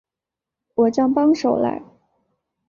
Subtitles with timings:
[0.73, 1.83] 我叫帮手来